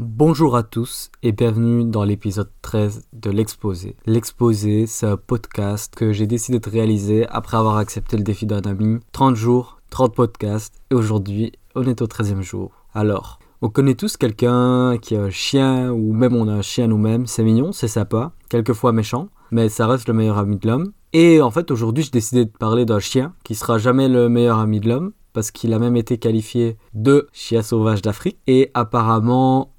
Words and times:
Bonjour 0.00 0.54
à 0.54 0.62
tous 0.62 1.10
et 1.24 1.32
bienvenue 1.32 1.84
dans 1.84 2.04
l'épisode 2.04 2.52
13 2.62 3.08
de 3.14 3.30
l'Exposé. 3.30 3.96
L'Exposé, 4.06 4.86
c'est 4.86 5.06
un 5.06 5.16
podcast 5.16 5.92
que 5.96 6.12
j'ai 6.12 6.28
décidé 6.28 6.60
de 6.60 6.70
réaliser 6.70 7.26
après 7.30 7.56
avoir 7.56 7.78
accepté 7.78 8.16
le 8.16 8.22
défi 8.22 8.46
d'un 8.46 8.60
ami. 8.60 9.00
30 9.10 9.34
jours, 9.34 9.80
30 9.90 10.14
podcasts 10.14 10.80
et 10.92 10.94
aujourd'hui, 10.94 11.50
on 11.74 11.82
est 11.82 12.00
au 12.00 12.06
13e 12.06 12.42
jour. 12.42 12.70
Alors, 12.94 13.40
on 13.60 13.70
connaît 13.70 13.96
tous 13.96 14.16
quelqu'un 14.16 14.98
qui 14.98 15.16
a 15.16 15.22
un 15.22 15.30
chien 15.30 15.90
ou 15.90 16.12
même 16.12 16.36
on 16.36 16.46
a 16.46 16.52
un 16.52 16.62
chien 16.62 16.86
nous-mêmes, 16.86 17.26
c'est 17.26 17.42
mignon, 17.42 17.72
c'est 17.72 17.88
sympa, 17.88 18.30
quelquefois 18.48 18.92
méchant, 18.92 19.30
mais 19.50 19.68
ça 19.68 19.88
reste 19.88 20.06
le 20.06 20.14
meilleur 20.14 20.38
ami 20.38 20.58
de 20.58 20.68
l'homme. 20.68 20.92
Et 21.12 21.42
en 21.42 21.50
fait, 21.50 21.72
aujourd'hui, 21.72 22.04
j'ai 22.04 22.10
décidé 22.10 22.44
de 22.44 22.52
parler 22.52 22.84
d'un 22.84 23.00
chien 23.00 23.34
qui 23.42 23.56
sera 23.56 23.78
jamais 23.78 24.06
le 24.06 24.28
meilleur 24.28 24.58
ami 24.58 24.78
de 24.78 24.88
l'homme 24.88 25.10
parce 25.32 25.50
qu'il 25.50 25.72
a 25.72 25.80
même 25.80 25.96
été 25.96 26.18
qualifié 26.18 26.76
de 26.94 27.26
chien 27.32 27.62
sauvage 27.62 28.00
d'Afrique 28.00 28.38
et 28.46 28.70
apparemment 28.74 29.72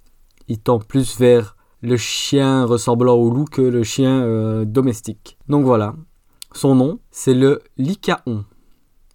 il 0.50 0.60
tend 0.60 0.80
plus 0.80 1.18
vers 1.18 1.56
le 1.82 1.96
chien 1.96 2.66
ressemblant 2.66 3.16
au 3.16 3.30
loup 3.30 3.46
que 3.46 3.62
le 3.62 3.84
chien 3.84 4.22
euh, 4.24 4.66
domestique. 4.66 5.38
Donc 5.48 5.64
voilà, 5.64 5.96
son 6.54 6.76
nom, 6.76 7.00
c'est 7.12 7.34
le 7.34 7.62
lycaon. 7.78 8.44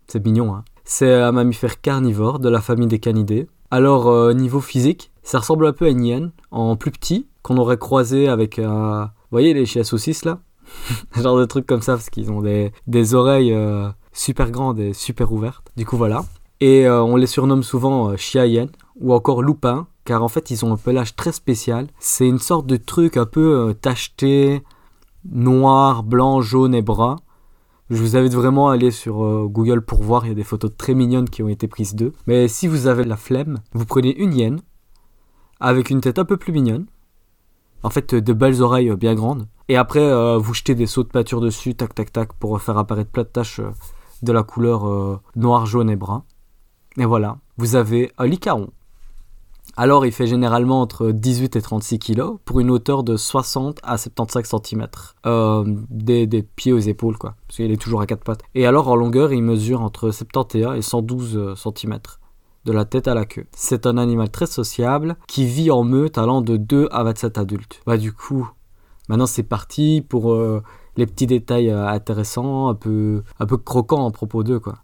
C'est 0.06 0.25
mignon, 0.25 0.55
hein 0.55 0.65
C'est 0.84 1.12
un 1.12 1.33
mammifère 1.33 1.80
carnivore 1.80 2.39
de 2.39 2.48
la 2.48 2.61
famille 2.61 2.87
des 2.87 3.01
canidés. 3.01 3.48
Alors, 3.70 4.09
euh, 4.09 4.33
niveau 4.33 4.61
physique, 4.61 5.11
ça 5.23 5.41
ressemble 5.41 5.66
un 5.66 5.73
peu 5.73 5.87
à 5.87 5.89
une 5.89 6.05
hyène, 6.05 6.30
en 6.51 6.77
plus 6.77 6.91
petit, 6.91 7.27
qu'on 7.42 7.56
aurait 7.56 7.78
croisé 7.78 8.28
avec 8.28 8.59
un... 8.59 9.05
Vous 9.05 9.37
voyez 9.39 9.53
les 9.53 9.66
chiens 9.66 9.84
saucisses, 9.84 10.25
là? 10.25 10.41
Genre 11.16 11.39
de 11.39 11.45
trucs 11.45 11.66
comme 11.66 11.83
ça, 11.83 11.95
parce 11.95 12.11
qu'ils 12.11 12.30
ont 12.30 12.41
des, 12.41 12.73
des 12.87 13.14
oreilles 13.14 13.53
euh, 13.53 13.89
super 14.12 14.51
grandes 14.51 14.78
et 14.78 14.92
super 14.92 15.33
ouvertes. 15.33 15.73
Du 15.77 15.84
coup, 15.84 15.97
voilà. 15.97 16.25
Et 16.61 16.89
on 16.89 17.16
les 17.16 17.27
surnomme 17.27 17.62
souvent 17.62 18.16
chien 18.16 18.47
hyène 18.47 18.70
ou 18.97 19.12
encore 19.12 19.42
loupin, 19.42 19.87
car 20.05 20.23
en 20.23 20.29
fait 20.29 20.51
ils 20.51 20.65
ont 20.65 20.73
un 20.73 20.77
pelage 20.77 21.17
très 21.17 21.33
spécial. 21.33 21.89
C'est 21.99 22.29
une 22.29 22.39
sorte 22.39 22.67
de 22.67 22.77
truc 22.77 23.17
un 23.17 23.27
peu 23.27 23.69
euh, 23.69 23.73
tacheté, 23.73 24.62
noir, 25.31 26.03
blanc, 26.03 26.41
jaune 26.41 26.75
et 26.75 26.83
brun. 26.83 27.17
Je 27.91 27.97
vous 27.97 28.17
invite 28.17 28.34
vraiment 28.34 28.70
à 28.70 28.75
aller 28.75 28.91
sur 28.91 29.25
euh, 29.25 29.47
Google 29.47 29.83
pour 29.83 30.03
voir, 30.03 30.25
il 30.25 30.28
y 30.28 30.33
a 30.33 30.34
des 30.34 30.45
photos 30.45 30.70
très 30.77 30.95
mignonnes 30.95 31.28
qui 31.28 31.43
ont 31.43 31.48
été 31.48 31.69
prises 31.69 31.95
d'eux. 31.95 32.12
Mais 32.27 32.48
si 32.48 32.67
vous 32.67 32.87
avez 32.87 33.05
la 33.05 33.17
flemme, 33.17 33.61
vous 33.73 33.87
prenez 33.87 34.15
une 34.17 34.34
hyène 34.34 34.61
avec 35.61 35.91
une 35.91 36.01
tête 36.01 36.19
un 36.19 36.25
peu 36.25 36.37
plus 36.37 36.53
mignonne, 36.53 36.87
en 37.83 37.91
fait 37.91 38.15
de 38.15 38.33
belles 38.33 38.62
oreilles 38.62 38.91
euh, 38.91 38.97
bien 38.97 39.15
grandes, 39.15 39.47
et 39.69 39.77
après 39.77 40.39
vous 40.39 40.53
jetez 40.53 40.75
des 40.75 40.87
sauts 40.87 41.05
de 41.05 41.09
pâture 41.09 41.41
dessus, 41.41 41.75
tac 41.75 41.95
tac 41.95 42.12
tac, 42.12 42.33
pour 42.34 42.61
faire 42.61 42.77
apparaître 42.77 43.11
plein 43.11 43.23
de 43.23 43.28
taches 43.28 43.62
de 44.23 44.33
la 44.33 44.43
couleur 44.43 45.23
noir, 45.37 45.65
jaune 45.65 45.89
et 45.89 45.97
brun. 45.97 46.25
Et 46.98 47.06
voilà, 47.06 47.39
vous 47.56 47.75
avez 47.75 48.12
un 48.19 48.27
licaron. 48.27 48.71
Alors 49.77 50.06
il 50.06 50.12
fait 50.12 50.27
généralement 50.27 50.80
entre 50.80 51.11
18 51.11 51.56
et 51.56 51.62
36 51.62 51.98
kg 51.98 52.22
pour 52.44 52.61
une 52.61 52.70
hauteur 52.70 53.03
de 53.03 53.17
60 53.17 53.78
à 53.83 53.98
75 53.98 54.48
cm. 54.62 54.86
Euh, 55.27 55.64
des, 55.91 56.42
pieds 56.42 56.72
aux 56.72 56.78
épaules 56.78 57.19
quoi, 57.19 57.34
parce 57.47 57.56
qu'il 57.56 57.70
est 57.72 57.81
toujours 57.81 58.00
à 58.00 58.06
quatre 58.06 58.25
pattes. 58.25 58.42
Et 58.55 58.66
alors 58.66 58.89
en 58.89 58.97
longueur 58.97 59.33
il 59.33 59.42
mesure 59.42 59.83
entre 59.83 60.11
71 60.11 60.77
et 60.77 60.83
112 60.83 61.36
euh, 61.36 61.55
cm 61.56 61.98
de 62.64 62.72
la 62.72 62.84
tête 62.84 63.08
à 63.08 63.14
la 63.14 63.25
queue. 63.25 63.47
C'est 63.55 63.86
un 63.86 63.98
animal 63.98 64.31
très 64.31 64.47
sociable 64.47 65.16
qui 65.27 65.44
vit 65.44 65.70
en 65.70 65.83
meute 65.83 66.19
allant 66.19 66.41
de 66.41 66.56
2 66.56 66.88
à 66.92 67.03
27 67.03 67.38
adultes. 67.38 67.81
Bah 67.84 67.97
du 67.97 68.12
coup, 68.12 68.48
maintenant 69.09 69.27
c'est 69.27 69.42
parti 69.42 70.05
pour 70.09 70.33
euh, 70.33 70.62
les 70.97 71.06
petits 71.06 71.27
détails 71.27 71.70
intéressants, 71.70 72.69
un 72.69 72.75
peu, 72.75 73.25
un 73.41 73.47
peu 73.47 73.56
croquants 73.56 74.06
à 74.06 74.12
propos 74.12 74.44
d'eux 74.44 74.61
quoi. 74.61 74.78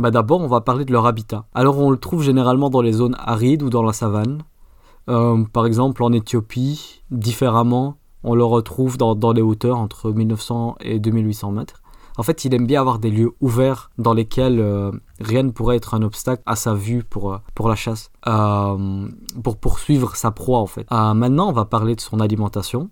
Bah 0.00 0.10
D'abord, 0.10 0.40
on 0.40 0.46
va 0.46 0.62
parler 0.62 0.86
de 0.86 0.92
leur 0.92 1.04
habitat. 1.04 1.44
Alors, 1.54 1.78
on 1.78 1.90
le 1.90 1.98
trouve 1.98 2.22
généralement 2.22 2.70
dans 2.70 2.80
les 2.80 2.92
zones 2.92 3.16
arides 3.18 3.62
ou 3.62 3.68
dans 3.68 3.82
la 3.82 3.92
savane. 3.92 4.42
Euh, 5.10 5.44
par 5.52 5.66
exemple, 5.66 6.02
en 6.02 6.10
Éthiopie, 6.10 7.02
différemment, 7.10 7.98
on 8.24 8.34
le 8.34 8.42
retrouve 8.42 8.96
dans, 8.96 9.14
dans 9.14 9.32
les 9.32 9.42
hauteurs 9.42 9.76
entre 9.76 10.10
1900 10.10 10.76
et 10.80 10.98
2800 11.00 11.52
mètres. 11.52 11.82
En 12.16 12.22
fait, 12.22 12.46
il 12.46 12.54
aime 12.54 12.66
bien 12.66 12.80
avoir 12.80 12.98
des 12.98 13.10
lieux 13.10 13.32
ouverts 13.42 13.90
dans 13.98 14.14
lesquels 14.14 14.58
euh, 14.58 14.90
rien 15.20 15.42
ne 15.42 15.50
pourrait 15.50 15.76
être 15.76 15.92
un 15.92 16.00
obstacle 16.00 16.42
à 16.46 16.56
sa 16.56 16.72
vue 16.72 17.04
pour, 17.04 17.34
euh, 17.34 17.38
pour 17.54 17.68
la 17.68 17.76
chasse, 17.76 18.10
pour 18.24 19.56
poursuivre 19.58 20.16
sa 20.16 20.30
proie 20.30 20.60
en 20.60 20.66
fait. 20.66 20.90
maintenant, 20.90 21.50
on 21.50 21.52
va 21.52 21.66
parler 21.66 21.94
de 21.94 22.00
son 22.00 22.20
alimentation. 22.20 22.88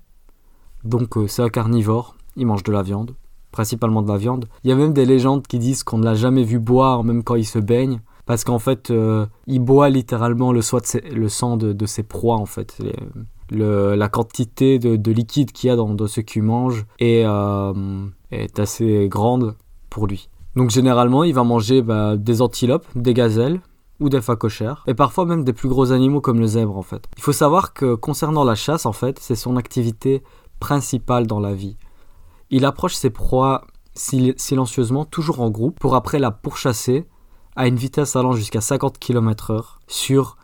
Donc, 0.85 1.17
c'est 1.27 1.43
un 1.43 1.49
carnivore, 1.49 2.17
il 2.37 2.47
mange 2.47 2.65
de 2.65 2.73
la 2.73 2.83
viande, 2.83 3.13
principalement 3.51 4.03
de 4.03 4.09
la 4.09 4.19
viande. 4.19 4.47
Il 4.65 4.71
y 4.71 4.73
a 4.73 4.77
même 4.77 4.93
des 4.93 5.07
légendes 5.07 5.47
qui 5.47 5.59
disent 5.59 5.83
qu'on 5.83 5.99
ne 5.99 6.05
l'a 6.05 6.15
jamais 6.15 6.45
vu 6.45 6.59
boire, 6.59 7.05
même 7.05 7.23
quand 7.23 7.35
il 7.35 7.47
se 7.47 7.59
baigne, 7.59 8.01
parce 8.27 8.45
qu'en 8.45 8.59
fait, 8.59 8.91
euh, 8.91 9.27
il 9.47 9.61
boit 9.61 9.89
littéralement 9.89 10.53
le, 10.53 10.61
sang 10.61 11.57
de, 11.57 11.87
ses 11.87 12.03
proies, 12.03 12.37
en 12.37 12.47
fait. 12.47 12.77
la 13.51 14.09
quantité 14.09 14.79
de, 14.79 15.13
liquide 15.13 15.53
qu'il 15.53 15.69
y 15.69 15.71
a 15.71 15.77
dans, 15.77 16.07
ce 16.07 16.21
qu'il 16.21 16.43
mange 16.43 16.85
est, 16.99 17.25
euh, 17.25 17.73
est, 18.31 18.59
assez 18.59 19.09
grande 19.09 19.57
pour 19.89 20.07
lui. 20.07 20.29
Donc 20.57 20.71
généralement, 20.71 21.25
il 21.25 21.35
va 21.35 21.45
manger 21.45 21.83
bah, 21.83 22.17
des 22.17 22.43
antilopes, 22.43 22.87
des 22.95 23.15
gazelles, 23.15 23.61
ou 24.01 24.09
des 24.09 24.21
phacochères, 24.21 24.85
et 24.87 24.95
parfois 24.95 25.25
même 25.25 25.45
des 25.45 25.53
plus 25.53 25.69
gros 25.69 25.93
animaux 25.93 26.21
comme 26.21 26.39
le 26.39 26.47
zèbre 26.47 26.77
en 26.77 26.83
fait. 26.83 27.05
Il 27.17 27.23
faut 27.23 27.33
savoir 27.33 27.73
que 27.73 27.95
concernant 27.95 28.45
la 28.45 28.55
chasse 28.55 28.87
en 28.87 28.93
fait, 28.93 29.19
c'est 29.19 29.35
son 29.35 29.57
activité 29.57 30.23
principale 30.61 31.27
dans 31.27 31.41
la 31.41 31.53
vie. 31.53 31.77
Il 32.51 32.65
approche 32.65 32.95
ses 32.95 33.11
proies 33.11 33.67
silencieusement, 33.95 35.05
toujours 35.05 35.41
en 35.41 35.51
groupe, 35.51 35.79
pour 35.79 35.95
après 35.95 36.19
la 36.19 36.31
pourchasser 36.31 37.07
à 37.57 37.67
une 37.67 37.77
vitesse 37.77 38.15
allant 38.17 38.33
jusqu'à 38.33 38.61
50 38.61 38.99
km/h 38.99 39.79
sur 39.89 40.37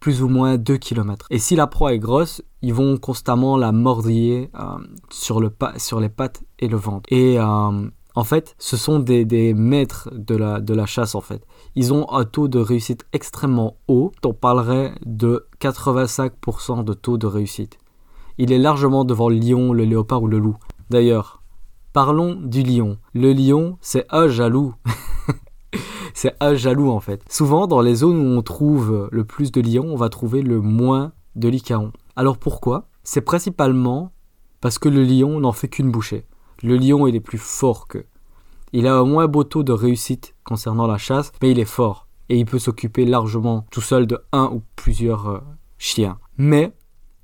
plus 0.00 0.22
ou 0.22 0.28
moins 0.28 0.56
2 0.56 0.76
km. 0.78 1.26
Et 1.30 1.38
si 1.38 1.56
la 1.56 1.66
proie 1.66 1.94
est 1.94 1.98
grosse, 1.98 2.42
ils 2.62 2.72
vont 2.72 2.96
constamment 2.96 3.56
la 3.56 3.72
mordiller 3.72 4.50
euh, 4.58 4.78
sur, 5.10 5.40
le 5.40 5.50
sur 5.76 6.00
les 6.00 6.08
pattes 6.08 6.42
et 6.58 6.68
le 6.68 6.76
ventre. 6.76 7.12
Et 7.12 7.38
euh, 7.38 7.88
en 8.14 8.24
fait, 8.24 8.54
ce 8.58 8.76
sont 8.76 8.98
des, 8.98 9.54
maîtres 9.54 10.08
de 10.12 10.34
la, 10.34 10.60
de 10.60 10.74
la 10.74 10.86
chasse 10.86 11.14
en 11.14 11.20
fait. 11.20 11.46
Ils 11.74 11.92
ont 11.92 12.10
un 12.10 12.24
taux 12.24 12.48
de 12.48 12.58
réussite 12.58 13.04
extrêmement 13.12 13.76
haut. 13.88 14.12
On 14.24 14.32
parlerait 14.32 14.94
de 15.04 15.46
85% 15.60 16.82
de 16.82 16.94
taux 16.94 17.18
de 17.18 17.26
réussite. 17.26 17.78
Il 18.38 18.52
est 18.52 18.58
largement 18.58 19.04
devant 19.04 19.28
le 19.28 19.36
lion, 19.36 19.72
le 19.72 19.84
léopard 19.84 20.22
ou 20.22 20.28
le 20.28 20.38
loup. 20.38 20.56
D'ailleurs, 20.88 21.35
parlons 21.96 22.34
du 22.34 22.62
lion. 22.62 22.98
Le 23.14 23.32
lion, 23.32 23.78
c'est 23.80 24.04
un 24.10 24.28
jaloux. 24.28 24.74
c'est 26.14 26.34
un 26.40 26.54
jaloux 26.54 26.90
en 26.90 27.00
fait. 27.00 27.22
Souvent, 27.26 27.66
dans 27.66 27.80
les 27.80 27.94
zones 27.94 28.18
où 28.18 28.36
on 28.38 28.42
trouve 28.42 29.08
le 29.10 29.24
plus 29.24 29.50
de 29.50 29.62
lions, 29.62 29.86
on 29.88 29.96
va 29.96 30.10
trouver 30.10 30.42
le 30.42 30.60
moins 30.60 31.12
de 31.36 31.48
lycaons. 31.48 31.92
Alors 32.14 32.36
pourquoi? 32.36 32.90
C'est 33.02 33.22
principalement 33.22 34.12
parce 34.60 34.78
que 34.78 34.90
le 34.90 35.04
lion 35.04 35.40
n'en 35.40 35.52
fait 35.52 35.68
qu'une 35.68 35.90
bouchée. 35.90 36.26
Le 36.62 36.76
lion, 36.76 37.06
il 37.06 37.16
est 37.16 37.20
plus 37.20 37.38
fort 37.38 37.88
que. 37.88 38.04
Il 38.74 38.86
a 38.86 38.94
un 38.94 39.04
moins 39.04 39.26
beau 39.26 39.44
taux 39.44 39.62
de 39.62 39.72
réussite 39.72 40.34
concernant 40.44 40.86
la 40.86 40.98
chasse, 40.98 41.32
mais 41.40 41.52
il 41.52 41.58
est 41.58 41.64
fort. 41.64 42.08
Et 42.28 42.36
il 42.36 42.44
peut 42.44 42.58
s'occuper 42.58 43.06
largement 43.06 43.64
tout 43.70 43.80
seul 43.80 44.06
de 44.06 44.18
un 44.32 44.50
ou 44.52 44.60
plusieurs 44.76 45.28
euh, 45.30 45.40
chiens. 45.78 46.18
Mais 46.36 46.75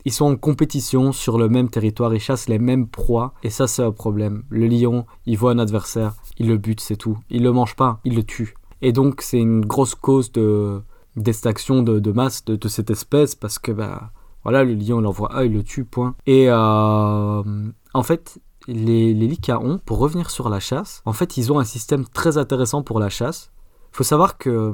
ils 0.04 0.12
sont 0.12 0.26
en 0.26 0.36
compétition 0.36 1.12
sur 1.12 1.38
le 1.38 1.48
même 1.48 1.68
territoire, 1.68 2.14
ils 2.14 2.20
chassent 2.20 2.48
les 2.48 2.58
mêmes 2.58 2.88
proies, 2.88 3.34
et 3.42 3.50
ça 3.50 3.66
c'est 3.66 3.82
un 3.82 3.92
problème. 3.92 4.44
Le 4.48 4.66
lion, 4.66 5.06
il 5.26 5.38
voit 5.38 5.52
un 5.52 5.58
adversaire, 5.58 6.14
il 6.38 6.48
le 6.48 6.56
bute, 6.56 6.80
c'est 6.80 6.96
tout. 6.96 7.18
Il 7.30 7.42
le 7.42 7.52
mange 7.52 7.76
pas, 7.76 8.00
il 8.04 8.16
le 8.16 8.24
tue. 8.24 8.54
Et 8.80 8.92
donc 8.92 9.22
c'est 9.22 9.38
une 9.38 9.64
grosse 9.64 9.94
cause 9.94 10.32
de 10.32 10.82
d'extinction 11.14 11.82
de, 11.82 12.12
masse 12.12 12.42
de, 12.46 12.68
cette 12.68 12.90
espèce 12.90 13.34
parce 13.34 13.58
que 13.58 13.70
bah 13.70 14.12
voilà 14.44 14.64
le 14.64 14.72
lion 14.72 14.98
il 14.98 15.06
en 15.06 15.10
voit 15.10 15.36
un, 15.36 15.44
il 15.44 15.52
le 15.52 15.62
tue, 15.62 15.84
point. 15.84 16.14
Et 16.26 16.46
euh, 16.48 17.42
en 17.94 18.02
fait 18.02 18.40
les, 18.66 19.12
les 19.12 19.26
lycaons, 19.26 19.78
pour 19.84 19.98
revenir 19.98 20.30
sur 20.30 20.48
la 20.48 20.58
chasse, 20.58 21.02
en 21.04 21.12
fait 21.12 21.36
ils 21.36 21.52
ont 21.52 21.58
un 21.58 21.64
système 21.64 22.06
très 22.06 22.38
intéressant 22.38 22.82
pour 22.82 22.98
la 22.98 23.08
chasse. 23.08 23.52
Il 23.92 23.96
faut 23.96 24.04
savoir 24.04 24.38
que 24.38 24.72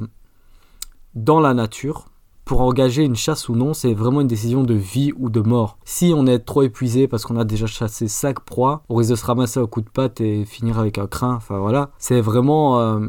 dans 1.15 1.39
la 1.39 1.53
nature, 1.53 2.08
pour 2.49 2.61
engager 2.61 3.03
une 3.03 3.15
chasse 3.15 3.47
ou 3.47 3.55
non, 3.55 3.75
c'est 3.75 3.93
vraiment 3.93 4.21
une 4.21 4.27
décision 4.27 4.63
de 4.63 4.73
vie 4.73 5.13
ou 5.19 5.29
de 5.29 5.39
mort. 5.39 5.77
Si 5.85 6.13
on 6.15 6.25
est 6.25 6.39
trop 6.39 6.63
épuisé 6.63 7.07
parce 7.07 7.23
qu'on 7.23 7.37
a 7.37 7.43
déjà 7.43 7.67
chassé 7.67 8.07
5 8.07 8.39
proies, 8.39 8.81
on 8.89 8.95
risque 8.95 9.11
de 9.11 9.15
se 9.17 9.25
ramasser 9.27 9.59
au 9.59 9.67
coup 9.67 9.81
de 9.81 9.89
patte 9.89 10.19
et 10.19 10.45
finir 10.45 10.79
avec 10.79 10.97
un 10.97 11.05
crin. 11.05 11.35
Enfin 11.35 11.59
voilà, 11.59 11.91
c'est 11.99 12.21
vraiment... 12.21 12.79
Euh, 12.79 13.07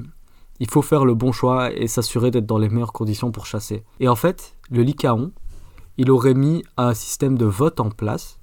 il 0.59 0.69
faut 0.69 0.83
faire 0.83 1.07
le 1.07 1.15
bon 1.15 1.33
choix 1.33 1.73
et 1.73 1.87
s'assurer 1.87 2.31
d'être 2.31 2.45
dans 2.45 2.59
les 2.59 2.69
meilleures 2.69 2.93
conditions 2.93 3.33
pour 3.33 3.47
chasser. 3.47 3.83
Et 3.99 4.09
en 4.09 4.15
fait, 4.15 4.57
le 4.71 4.83
Lycaon, 4.83 5.33
il 5.97 6.11
aurait 6.11 6.35
mis 6.35 6.63
un 6.77 6.93
système 6.93 7.39
de 7.39 7.47
vote 7.47 7.81
en 7.81 7.89
place, 7.89 8.41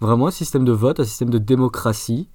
vraiment 0.00 0.26
un 0.26 0.32
système 0.32 0.64
de 0.64 0.72
vote, 0.72 0.98
un 0.98 1.04
système 1.04 1.30
de 1.30 1.38
démocratie, 1.38 2.28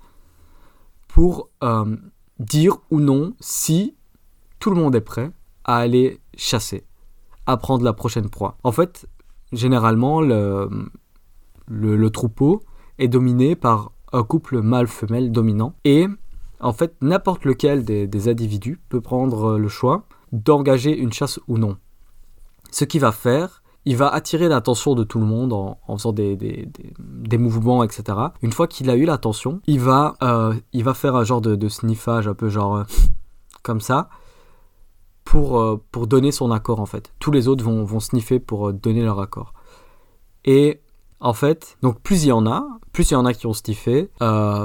pour 1.09 1.49
euh, 1.63 1.97
dire 2.39 2.77
ou 2.91 3.01
non 3.01 3.33
si 3.41 3.97
tout 4.59 4.69
le 4.69 4.77
monde 4.77 4.95
est 4.95 5.01
prêt 5.01 5.33
à 5.65 5.75
aller 5.75 6.21
chasser 6.37 6.85
à 7.49 7.57
prendre 7.57 7.83
la 7.83 7.93
prochaine 7.93 8.29
proie. 8.29 8.57
En 8.63 8.71
fait, 8.71 9.07
généralement, 9.51 10.21
le, 10.21 10.69
troupeau 12.09 12.61
est 12.97 13.07
dominé 13.07 13.55
par 13.55 13.91
un 14.11 14.23
couple 14.23 14.61
mâle-femelle 14.61 15.31
dominant. 15.31 15.73
Et 15.83 16.07
en 16.59 16.73
fait, 16.73 16.95
n'importe 17.01 17.45
lequel 17.45 17.83
des, 17.83 18.29
individus 18.29 18.79
peut 18.89 19.01
prendre 19.01 19.57
le 19.57 19.67
choix 19.67 20.03
d'engager 20.31 20.95
une 20.95 21.11
chasse 21.11 21.39
ou 21.47 21.57
non. 21.57 21.77
Ce 22.71 22.85
qui 22.85 22.99
va 22.99 23.11
faire, 23.11 23.63
il 23.85 23.97
va 23.97 24.09
attirer 24.09 24.47
l'attention 24.47 24.93
de 24.93 25.03
tout 25.03 25.19
le 25.19 25.25
monde 25.25 25.53
en, 25.53 25.79
faisant 25.97 26.11
des, 26.11 26.35
des, 26.37 27.37
mouvements, 27.39 27.83
etc. 27.83 28.03
Une 28.43 28.51
fois 28.51 28.67
qu'il 28.67 28.91
a 28.91 28.95
eu 28.95 29.05
l'attention, 29.05 29.61
il 29.65 29.79
va, 29.79 30.15
euh, 30.21 30.53
il 30.73 30.83
va 30.83 30.93
faire 30.93 31.15
un 31.15 31.23
genre 31.23 31.41
de, 31.41 31.69
sniffage, 31.69 32.27
un 32.27 32.35
peu 32.35 32.49
genre 32.49 32.83
comme 33.63 33.81
ça, 33.81 34.09
pour, 35.29 35.79
pour 35.91 36.07
donner 36.07 36.31
son 36.31 36.49
accord 36.49 36.79
en 36.79 36.87
fait. 36.87 37.13
Tous 37.19 37.29
les 37.29 37.47
autres 37.47 37.63
vont, 37.63 37.83
vont 37.83 37.99
sniffer 37.99 38.39
pour 38.39 38.73
donner 38.73 39.03
leur 39.03 39.19
accord. 39.19 39.53
Et 40.43 40.81
en 41.19 41.33
fait, 41.33 41.77
donc 41.83 42.01
plus 42.01 42.23
il 42.23 42.29
y 42.29 42.31
en 42.31 42.47
a, 42.47 42.65
plus 42.93 43.11
il 43.11 43.13
y 43.13 43.15
en 43.15 43.25
a 43.25 43.33
qui 43.35 43.45
ont 43.45 43.53
sniffé, 43.53 44.09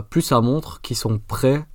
plus 0.08 0.22
ça 0.22 0.40
montre 0.40 0.81
qu'ils 0.81 0.96
sont 0.96 1.19
prêts 1.19 1.66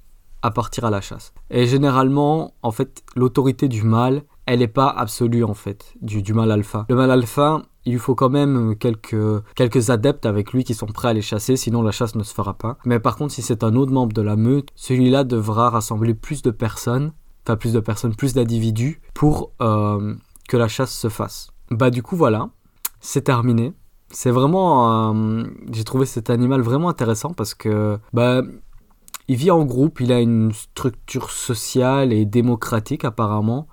à 0.42 0.50
partir 0.50 0.86
à 0.86 0.90
la 0.90 1.02
chasse. 1.02 1.34
Et 1.52 1.68
généralement, 1.68 2.56
en 2.64 2.72
fait, 2.72 3.04
l'autorité 3.16 3.68
du 3.68 3.84
mâle, 3.84 4.24
elle 4.48 4.60
n'est 4.60 4.68
pas 4.68 4.90
absolue 4.90 5.44
en 5.44 5.54
fait, 5.54 5.94
du, 6.02 6.24
du 6.24 6.34
alpha. 6.40 6.88
Le 6.90 6.96
mâle 6.96 7.12
alpha, 7.12 7.62
il 7.86 8.00
faut 8.00 8.16
quand 8.16 8.32
même 8.32 8.76
quelques, 8.76 9.44
quelques 9.54 9.92
adeptes 9.92 10.26
avec 10.26 10.52
lui 10.52 10.64
qui 10.64 10.74
sont 10.74 10.88
prêts 10.88 11.10
à 11.10 11.14
les 11.14 11.22
chasser, 11.22 11.58
sinon 11.58 11.84
la 11.84 11.92
chasse 11.92 12.16
ne 12.16 12.24
se 12.24 12.34
fera 12.34 12.56
pas. 12.56 12.80
Mais 12.86 13.00
par 13.00 13.18
contre, 13.18 13.34
si 13.36 13.44
c'est 13.44 13.64
un 13.64 13.76
autre 13.76 13.92
membre 13.92 14.14
de 14.14 14.24
la 14.24 14.36
meute, 14.36 14.70
celui-là 14.74 15.26
devra 15.26 15.70
rassembler 15.70 16.16
plus 16.16 16.42
de 16.42 16.50
personnes, 16.50 17.12
plus 17.56 17.74
de 17.74 17.80
personnes, 17.80 18.16
plus 18.16 18.34
d'individus, 18.34 19.02
pour 19.14 19.52
euh, 19.62 20.16
que 20.48 20.58
la 20.58 20.68
chasse 20.68 20.92
se 20.92 21.10
fasse. 21.10 21.52
Bah 21.72 21.90
du 21.90 22.04
coup 22.04 22.16
voilà, 22.16 22.50
c'est 23.00 23.24
terminé. 23.24 23.74
C'est 24.12 24.32
vraiment, 24.32 25.14
euh, 25.14 25.44
j'ai 25.72 25.84
trouvé 25.84 26.06
cet 26.06 26.30
animal 26.30 26.62
vraiment 26.62 26.90
intéressant 26.90 27.34
parce 27.34 27.54
que 27.54 28.00
bah 28.14 28.42
il 29.28 29.36
vit 29.36 29.52
en 29.52 29.64
groupe, 29.64 30.00
il 30.02 30.12
a 30.12 30.20
une 30.20 30.52
structure 30.52 31.30
sociale 31.30 32.12
et 32.12 32.26
démocratique 32.26 33.06
apparemment. 33.06 33.68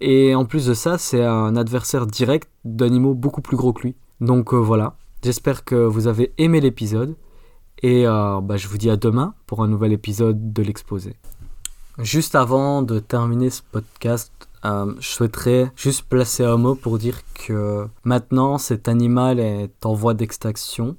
Et 0.00 0.34
en 0.34 0.44
plus 0.44 0.66
de 0.66 0.74
ça, 0.74 0.98
c'est 0.98 1.24
un 1.24 1.56
adversaire 1.56 2.06
direct 2.06 2.50
d'animaux 2.64 3.14
beaucoup 3.14 3.40
plus 3.40 3.56
gros 3.56 3.72
que 3.72 3.82
lui. 3.82 3.96
Donc 4.20 4.54
euh, 4.54 4.58
voilà, 4.58 4.96
j'espère 5.24 5.64
que 5.64 5.74
vous 5.74 6.06
avez 6.06 6.32
aimé 6.38 6.60
l'épisode. 6.60 7.16
Et 7.82 8.04
bah, 8.04 8.56
je 8.56 8.68
vous 8.68 8.78
dis 8.78 8.88
à 8.88 8.96
demain 8.96 9.34
pour 9.46 9.62
un 9.62 9.68
nouvel 9.68 9.92
épisode 9.92 10.54
de 10.54 10.62
l'exposé. 10.62 11.14
Juste 11.98 12.34
avant 12.34 12.82
de 12.82 12.98
terminer 12.98 13.48
ce 13.48 13.62
podcast, 13.62 14.30
euh, 14.66 14.94
je 15.00 15.08
souhaiterais 15.08 15.72
juste 15.76 16.02
placer 16.02 16.44
un 16.44 16.58
mot 16.58 16.74
pour 16.74 16.98
dire 16.98 17.20
que 17.32 17.86
maintenant 18.04 18.58
cet 18.58 18.86
animal 18.86 19.40
est 19.40 19.86
en 19.86 19.94
voie 19.94 20.12
d'extinction 20.12 20.96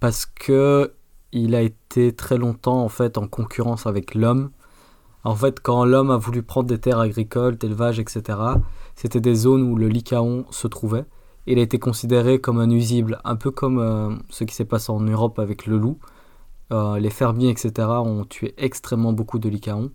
parce 0.00 0.26
que 0.26 0.92
il 1.30 1.54
a 1.54 1.62
été 1.62 2.12
très 2.16 2.36
longtemps 2.36 2.82
en 2.82 2.88
fait 2.88 3.16
en 3.16 3.28
concurrence 3.28 3.86
avec 3.86 4.16
l'homme. 4.16 4.50
En 5.22 5.36
fait, 5.36 5.60
quand 5.60 5.84
l'homme 5.84 6.10
a 6.10 6.16
voulu 6.16 6.42
prendre 6.42 6.66
des 6.66 6.78
terres 6.78 6.98
agricoles, 6.98 7.56
d'élevage, 7.56 8.00
etc., 8.00 8.38
c'était 8.96 9.20
des 9.20 9.36
zones 9.36 9.62
où 9.62 9.76
le 9.76 9.86
lycaon 9.86 10.46
se 10.50 10.66
trouvait. 10.66 11.04
Il 11.46 11.60
a 11.60 11.62
été 11.62 11.78
considéré 11.78 12.40
comme 12.40 12.58
un 12.58 12.66
nuisible, 12.66 13.20
un 13.22 13.36
peu 13.36 13.52
comme 13.52 13.78
euh, 13.78 14.16
ce 14.30 14.42
qui 14.42 14.54
s'est 14.54 14.64
passé 14.64 14.90
en 14.90 15.00
Europe 15.00 15.38
avec 15.38 15.66
le 15.66 15.78
loup. 15.78 15.98
Euh, 16.72 16.98
les 16.98 17.10
fermiers, 17.10 17.50
etc., 17.50 17.88
ont 17.88 18.24
tué 18.24 18.54
extrêmement 18.58 19.12
beaucoup 19.12 19.38
de 19.38 19.48
lycaons. 19.48 19.90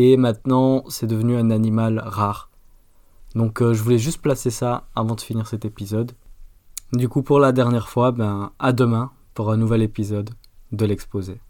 Et 0.00 0.16
maintenant, 0.16 0.84
c'est 0.88 1.08
devenu 1.08 1.36
un 1.36 1.50
animal 1.50 1.98
rare. 1.98 2.52
Donc, 3.34 3.60
euh, 3.60 3.74
je 3.74 3.82
voulais 3.82 3.98
juste 3.98 4.22
placer 4.22 4.48
ça 4.48 4.86
avant 4.94 5.16
de 5.16 5.20
finir 5.20 5.48
cet 5.48 5.64
épisode. 5.64 6.12
Du 6.92 7.08
coup, 7.08 7.22
pour 7.22 7.40
la 7.40 7.50
dernière 7.50 7.88
fois, 7.88 8.12
ben, 8.12 8.52
à 8.60 8.72
demain 8.72 9.10
pour 9.34 9.50
un 9.50 9.56
nouvel 9.56 9.82
épisode 9.82 10.30
de 10.70 10.86
l'exposé. 10.86 11.40